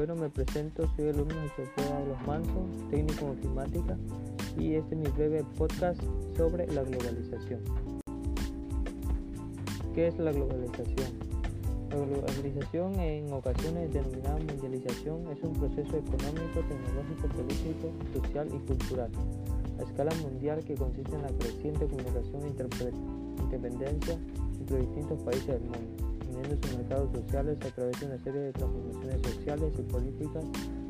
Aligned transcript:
Bueno, 0.00 0.16
me 0.16 0.30
presento, 0.30 0.88
soy 0.96 1.10
alumno 1.10 1.34
de 1.42 1.48
Sofía 1.50 1.98
de 1.98 2.06
los 2.06 2.26
Mansos, 2.26 2.88
técnico 2.88 3.26
en 3.26 3.38
ofimática, 3.38 3.98
y 4.58 4.72
este 4.72 4.94
es 4.94 4.98
mi 4.98 5.08
breve 5.08 5.44
podcast 5.58 6.00
sobre 6.38 6.66
la 6.68 6.84
globalización. 6.84 7.60
¿Qué 9.94 10.08
es 10.08 10.18
la 10.18 10.32
globalización? 10.32 11.12
La 11.90 11.96
globalización, 11.96 12.98
en 12.98 13.30
ocasiones 13.30 13.92
denominada 13.92 14.38
mundialización, 14.38 15.28
es 15.32 15.42
un 15.42 15.52
proceso 15.52 15.98
económico, 15.98 16.60
tecnológico, 16.66 17.28
político, 17.36 17.92
social 18.14 18.48
y 18.54 18.58
cultural 18.66 19.10
a 19.78 19.82
escala 19.82 20.14
mundial 20.22 20.64
que 20.64 20.76
consiste 20.76 21.14
en 21.14 21.22
la 21.24 21.28
creciente 21.28 21.86
comunicación 21.86 22.42
e 22.46 22.48
independencia 22.48 24.18
entre 24.60 24.78
distintos 24.78 25.20
países 25.24 25.46
del 25.46 25.60
mundo 25.60 26.19
sus 26.32 26.76
mercados 26.76 27.10
sociales 27.12 27.58
a 27.64 27.74
través 27.74 28.00
de 28.00 28.06
una 28.06 28.18
serie 28.18 28.40
de 28.40 28.52
transformaciones 28.52 29.22
sociales 29.22 29.72
y 29.78 29.82
políticas 29.82 30.44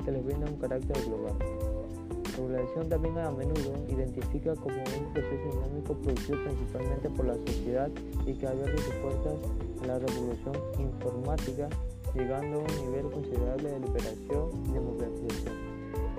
que 0.05 0.13
les 0.13 0.25
brindan 0.25 0.53
un 0.53 0.61
carácter 0.61 0.97
global. 1.05 1.35
La 1.39 2.47
globalización 2.47 2.89
también 2.89 3.19
a 3.19 3.31
menudo 3.31 3.75
identifica 3.89 4.55
como 4.55 4.77
un 4.77 5.13
proceso 5.13 5.51
dinámico 5.53 5.95
producido 5.95 6.43
principalmente 6.45 7.11
por 7.11 7.27
la 7.27 7.35
sociedad 7.35 7.91
y 8.27 8.35
que 8.35 8.47
abierto 8.47 8.79
sus 8.83 8.95
puertas 8.95 9.35
a 9.83 9.87
la 9.87 9.99
revolución 9.99 10.57
informática, 10.79 11.69
llegando 12.15 12.61
a 12.61 12.63
un 12.63 12.91
nivel 12.91 13.11
considerable 13.11 13.71
de 13.71 13.81
liberación 13.81 14.51
y 14.69 14.73
democratización 14.73 15.71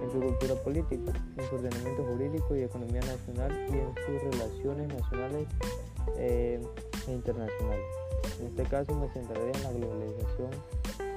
en 0.03 0.11
su 0.11 0.19
cultura 0.19 0.55
política, 0.55 1.13
en 1.37 1.49
su 1.49 1.55
ordenamiento 1.55 2.03
jurídico 2.03 2.55
y 2.55 2.61
economía 2.61 3.01
nacional 3.01 3.51
y 3.69 3.73
en 3.73 3.95
sus 4.05 4.37
relaciones 4.37 4.87
nacionales 4.87 5.47
eh, 6.17 6.61
e 7.07 7.11
internacionales. 7.13 7.85
En 8.39 8.47
este 8.47 8.63
caso 8.63 8.95
me 8.95 9.07
centraré 9.09 9.51
en 9.51 9.63
la 9.63 9.71
globalización 9.71 10.51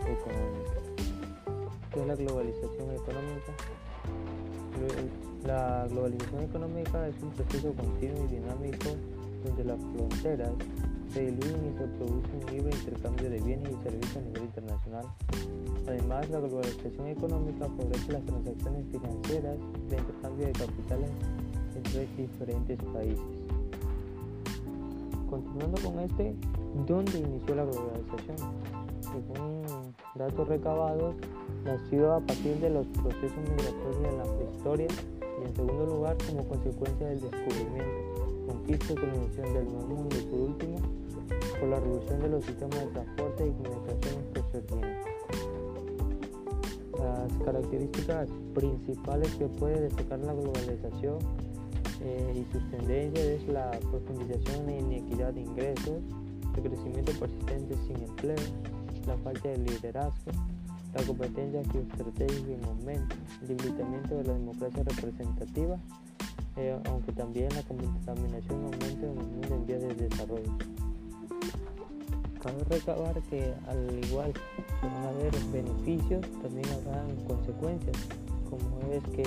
económica. 0.06 0.81
¿Qué 1.92 2.00
es 2.00 2.06
la 2.06 2.17
globalización 2.17 2.91
económica? 2.92 3.53
La 5.44 5.86
globalización 5.89 6.42
económica 6.42 7.09
es 7.09 7.22
un 7.22 7.31
proceso 7.31 7.72
continuo 7.75 8.25
y 8.25 8.28
dinámico 8.28 8.91
donde 9.44 9.64
las 9.64 9.78
fronteras 9.78 10.53
se 11.12 11.27
diluyen 11.27 11.72
y 11.72 11.78
se 11.78 11.87
produce 11.87 12.28
un 12.33 12.47
libre 12.50 12.75
intercambio 12.75 13.31
de 13.31 13.41
bienes 13.41 13.70
y 13.70 13.83
servicios 13.84 14.16
a 14.16 14.20
nivel 14.20 14.42
internacional. 14.42 15.06
Además, 15.87 16.28
la 16.31 16.41
globalización 16.41 17.06
económica 17.09 17.66
favorece 17.66 18.12
las 18.12 18.25
transacciones 18.25 18.87
financieras 18.91 19.59
de 19.91 19.97
intercambio 19.97 20.47
de 20.47 20.53
capitales 20.53 21.11
entre 21.77 22.06
diferentes 22.16 22.78
países. 22.92 23.44
Continuando 25.35 25.83
con 25.83 25.99
este, 25.99 26.33
¿Dónde 26.87 27.19
inició 27.19 27.57
la 27.57 27.65
globalización? 27.65 28.37
Según 29.01 29.65
datos 30.15 30.47
recabados, 30.47 31.17
nació 31.65 32.13
a 32.13 32.21
partir 32.21 32.55
de 32.61 32.71
los 32.71 32.87
procesos 32.87 33.37
migratorios 33.39 34.01
de 34.01 34.17
la 34.17 34.23
prehistoria 34.23 34.87
y 35.21 35.45
en 35.45 35.57
segundo 35.57 35.87
lugar 35.87 36.17
como 36.25 36.47
consecuencia 36.47 37.09
del 37.09 37.21
descubrimiento, 37.21 38.47
conquista 38.47 38.93
y 38.93 38.95
colonización 38.95 39.55
del 39.55 39.65
Nuevo 39.65 39.89
Mundo 39.89 40.17
y 40.17 40.23
por 40.23 40.41
último 40.41 40.79
por 41.59 41.69
la 41.69 41.81
revolución 41.81 42.21
de 42.21 42.29
los 42.29 42.45
sistemas 42.45 42.79
de 42.79 42.87
transporte 42.87 43.49
y 43.49 43.51
comunicaciones 43.51 44.25
que 44.35 44.41
Las 46.97 47.33
características 47.45 48.29
principales 48.55 49.35
que 49.35 49.47
puede 49.49 49.81
destacar 49.81 50.21
la 50.21 50.33
globalización 50.33 51.19
eh, 52.03 52.34
y 52.34 52.53
sus 52.53 52.70
tendencias 52.70 53.25
es 53.25 53.48
la 53.48 53.70
profundización 53.70 54.69
en 54.69 54.92
inequidad 54.92 55.33
de 55.33 55.42
ingresos, 55.42 56.03
el 56.56 56.62
crecimiento 56.62 57.12
persistente 57.12 57.75
sin 57.87 58.03
empleo, 58.03 58.37
la 59.06 59.17
falta 59.19 59.48
de 59.48 59.59
liderazgo, 59.59 60.33
la 60.95 61.03
competencia 61.03 61.62
geoestratégica 61.70 62.53
en 62.53 62.65
aumento, 62.65 63.16
el 63.43 63.49
debilitamiento 63.49 64.16
de 64.16 64.25
la 64.25 64.32
democracia 64.34 64.82
representativa, 64.84 65.78
eh, 66.56 66.78
aunque 66.87 67.12
también 67.12 67.49
la 67.55 67.62
contaminación 67.62 68.65
aumenta 68.65 69.06
en 69.06 69.19
el 69.19 69.26
mundo 69.26 69.55
en 69.55 69.66
vías 69.66 69.82
de 69.82 69.94
desarrollo. 69.94 70.53
Cabe 72.41 72.65
recabar 72.69 73.21
que 73.22 73.55
al 73.66 74.05
igual 74.05 74.32
que 74.32 74.87
van 74.87 75.05
a 75.05 75.09
haber 75.09 75.32
beneficios, 75.53 76.21
también 76.43 76.66
habrá 76.75 77.03
consecuencias, 77.26 77.97
como 78.50 78.93
es 78.93 79.03
que 79.16 79.25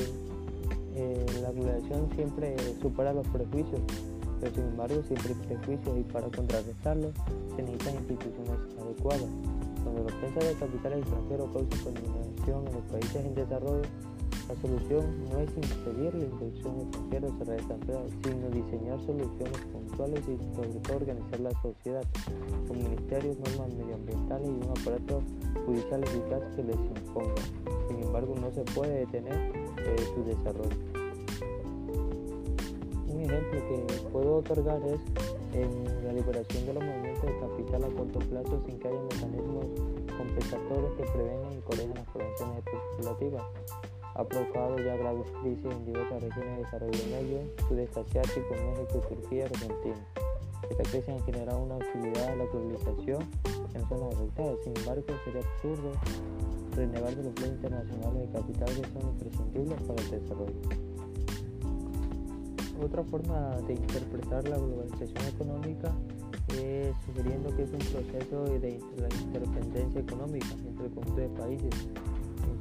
eh, 0.98 1.26
la 1.42 1.52
globalización 1.52 2.10
siempre 2.16 2.56
supera 2.82 3.14
los 3.14 3.28
prejuicios 3.28 3.82
pero 4.40 4.54
sin 4.54 4.64
embargo 4.66 5.02
siempre 5.04 5.34
hay 5.34 5.48
prejuicios 5.48 5.98
y 6.00 6.04
para 6.04 6.28
contrarrestarlos 6.30 7.12
se 7.56 7.64
necesitan 7.64 7.96
instituciones 7.96 8.60
adecuadas. 8.80 9.30
Cuando 9.84 10.04
la 10.04 10.16
ofensa 10.16 10.40
de 10.40 10.54
capitales 10.54 11.00
extranjeros 11.00 11.50
causa 11.54 11.84
contaminación 11.84 12.68
en 12.68 12.74
los 12.74 12.84
países 12.92 13.26
en 13.26 13.36
desarrollo, 13.36 13.82
la 14.48 14.56
solución 14.62 15.06
no 15.30 15.40
es 15.40 15.50
impedir 15.58 16.16
la 16.16 16.26
inversión 16.26 16.82
extranjera 16.82 17.28
o 17.28 17.38
cerrar 17.38 17.62
fronteras, 17.62 18.12
sino 18.24 18.50
diseñar 18.50 19.00
soluciones 19.06 19.62
puntuales 19.72 20.24
y 20.28 20.56
sobre 20.56 20.70
todo 20.80 20.98
organizar 20.98 21.40
la 21.40 21.62
sociedad 21.62 22.04
con 22.68 22.78
ministerios, 22.78 23.38
normas 23.40 23.74
medioambientales 23.74 24.48
y 24.48 24.52
un 24.52 24.70
aparato 24.70 25.22
judicial 25.66 26.04
eficaz 26.04 26.42
que 26.56 26.64
les 26.64 26.76
imponga. 26.76 27.36
Sin 27.88 28.04
embargo, 28.04 28.36
no 28.40 28.52
se 28.52 28.62
puede 28.74 29.00
detener 29.00 29.52
eh, 29.86 29.96
su 30.16 30.24
desarrollo 30.24 30.98
ejemplo 33.28 33.60
que 33.68 34.10
puedo 34.12 34.38
otorgar 34.38 34.80
es 34.86 35.00
en 35.54 36.06
la 36.06 36.14
liberación 36.14 36.66
de 36.66 36.74
los 36.74 36.84
movimientos 36.84 37.26
de 37.26 37.40
capital 37.40 37.84
a 37.84 37.88
corto 37.88 38.20
plazo 38.20 38.62
sin 38.66 38.80
que 38.80 38.88
haya 38.88 39.02
mecanismos 39.02 39.66
compensatorios 40.18 40.94
que 40.98 41.04
prevengan 41.04 41.54
y 41.54 41.62
corrijan 41.62 41.96
las 41.96 42.06
poblaciones 42.06 42.58
especulativas. 42.58 43.44
Ha 44.18 44.24
provocado 44.24 44.78
ya 44.80 44.96
graves 44.96 45.28
crisis 45.44 45.64
en 45.66 45.86
diversas 45.86 46.24
regiones 46.24 46.58
de 46.58 46.64
desarrollo 46.64 47.00
medio, 47.12 47.40
sudeste 47.68 48.04
México, 48.04 49.00
Turquía 49.08 49.38
y 49.38 49.42
Argentina. 49.42 50.08
Esta 50.72 50.84
crisis 50.84 51.10
ha 51.10 51.24
generado 51.24 51.60
una 51.60 51.76
actividad 51.76 52.32
de 52.32 52.36
la 52.38 52.46
globalización 52.46 53.24
en 53.76 53.88
zonas 53.88 54.16
afectadas. 54.16 54.56
Sin 54.64 54.76
embargo, 54.76 55.06
sería 55.24 55.42
absurdo 55.42 55.92
renegar 56.76 57.16
de 57.16 57.24
los 57.24 57.34
planes 57.34 57.56
internacionales 57.58 58.22
de 58.22 58.40
capital 58.40 58.68
que 58.68 59.00
son 59.00 59.10
imprescindibles 59.10 59.82
para 59.84 60.02
el 60.02 60.10
desarrollo. 60.10 60.88
Otra 62.84 63.04
forma 63.04 63.58
de 63.68 63.74
interpretar 63.74 64.48
la 64.50 64.58
globalización 64.58 65.28
económica 65.28 65.92
es 66.58 66.96
sugiriendo 67.06 67.56
que 67.56 67.64
es 67.64 67.72
un 67.72 67.80
proceso 67.80 68.46
de 68.46 68.80
interdependencia 69.22 70.02
económica 70.02 70.48
entre 70.66 70.86
el 70.88 70.92
conjunto 70.92 71.22
de 71.22 71.30
países. 71.30 71.90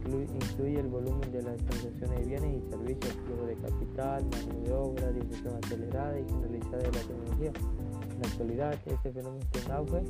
Incluye, 0.07 0.81
el 0.81 0.87
volumen 0.89 1.33
de 1.33 1.43
las 1.43 1.57
transacciones 1.57 2.21
de 2.21 2.25
bienes 2.25 2.63
y 2.63 2.71
servicios, 2.71 3.13
flujo 3.27 3.47
de 3.47 3.55
capital, 3.57 4.25
mano 4.25 4.61
de 4.65 4.73
obra, 4.73 5.13
difusión 5.13 5.55
acelerada 5.63 6.19
y 6.21 6.25
generalizada 6.25 6.79
de 6.79 6.93
la 6.93 7.01
tecnología. 7.01 7.53
En 8.15 8.23
la 8.23 8.29
actualidad, 8.29 8.75
este 8.87 9.13
fenómeno 9.13 9.45
está 9.53 9.67
en 9.67 9.73
auge 9.73 10.03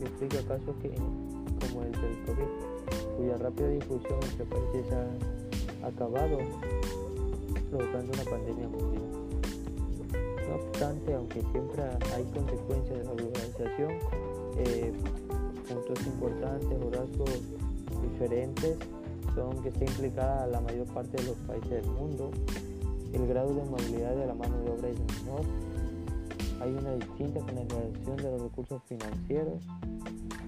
y 0.00 0.02
explica 0.02 0.42
casos 0.48 0.74
que, 0.80 0.90
como 0.90 1.82
el 1.82 1.92
del 1.92 2.24
COVID, 2.26 3.16
cuya 3.16 3.36
rápida 3.38 3.68
difusión 3.68 4.18
entre 4.22 4.44
países 4.46 4.92
ha 4.92 5.86
acabado 5.86 6.38
provocando 7.70 8.12
una 8.12 8.24
pandemia 8.24 8.68
mundial. 8.68 9.02
No 10.48 10.54
obstante, 10.56 11.14
aunque 11.14 11.40
siempre 11.52 11.82
hay 12.14 12.24
consecuencias 12.24 12.98
de 12.98 13.04
la 13.04 13.12
globalización, 13.12 13.92
eh, 14.58 14.92
puntos 15.68 16.06
importantes 16.06 16.78
rasgos 16.92 17.40
diferentes 18.02 18.76
son 19.34 19.62
que 19.62 19.68
está 19.68 19.84
implicada 19.84 20.46
la 20.46 20.60
mayor 20.60 20.86
parte 20.88 21.16
de 21.16 21.24
los 21.24 21.36
países 21.38 21.70
del 21.70 21.86
mundo, 21.86 22.30
el 23.12 23.26
grado 23.26 23.54
de 23.54 23.64
movilidad 23.64 24.14
de 24.16 24.26
la 24.26 24.34
mano 24.34 24.58
de 24.58 24.70
obra 24.70 24.88
es 24.88 24.98
menor, 24.98 25.42
hay 26.60 26.72
una 26.72 26.94
distinta 26.94 27.44
generalización 27.44 28.16
de 28.16 28.30
los 28.30 28.42
recursos 28.42 28.82
financieros, 28.84 29.64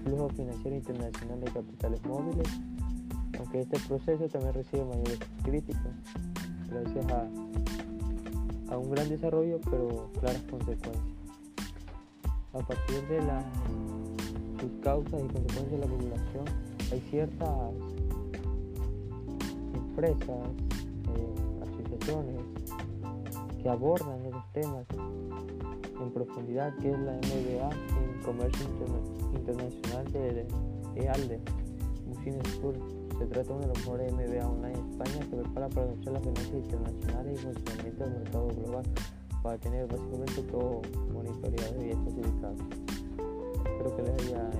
flujo 0.03 0.29
financiero 0.29 0.75
internacional 0.75 1.41
de 1.41 1.51
capitales 1.51 2.05
móviles, 2.05 2.47
aunque 3.37 3.61
este 3.61 3.79
proceso 3.87 4.27
también 4.29 4.53
recibe 4.53 4.85
mayores 4.85 5.19
críticas 5.43 5.93
gracias 6.69 7.11
a 7.11 7.27
a 8.69 8.77
un 8.77 8.91
gran 8.91 9.07
desarrollo 9.09 9.59
pero 9.69 10.09
claras 10.19 10.41
consecuencias. 10.49 11.03
A 12.53 12.59
partir 12.59 13.01
de 13.07 13.19
sus 14.59 14.71
causas 14.81 15.21
y 15.21 15.27
consecuencias 15.27 15.71
de 15.71 15.77
la 15.77 15.87
población 15.87 16.45
hay 16.91 17.01
ciertas 17.09 17.49
empresas, 19.95 20.49
eh, 21.15 21.63
asociaciones 21.63 22.41
que 23.61 23.69
abordan 23.69 24.25
esos 24.25 24.51
temas 24.51 24.85
en 26.01 26.11
profundidad, 26.11 26.75
que 26.79 26.91
es 26.91 26.99
la 26.99 27.13
MBA 27.13 27.69
en 27.69 28.21
Comercio 28.23 28.67
Internacional 29.33 30.11
de, 30.11 30.45
EALDE, 30.95 31.39
School 32.55 32.75
se 33.17 33.25
trata 33.27 33.47
de 33.47 33.53
uno 33.53 33.61
de 33.61 33.67
los 33.67 33.77
mejores 33.77 34.11
MBA 34.11 34.47
online 34.47 34.77
en 34.77 34.89
España 34.91 35.19
que 35.29 35.37
prepara 35.37 35.69
para 35.69 35.87
conocer 35.87 36.13
las 36.13 36.21
finanzas 36.23 36.53
internacionales 36.53 37.39
y 37.39 37.43
funcionamiento 37.43 38.03
del 38.03 38.13
mercado 38.13 38.47
global 38.47 38.85
para 39.41 39.57
tener 39.59 39.87
básicamente 39.87 40.41
todo 40.43 40.81
monitoreado 41.13 41.85
y 41.85 41.89
especificado. 41.91 42.55
Espero 43.65 43.95
que 43.95 44.01
les 44.01 44.21
haya 44.21 44.51